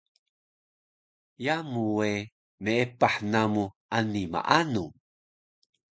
[1.45, 2.09] Yamu we
[2.63, 3.63] meepah namu
[3.95, 4.83] ani maanu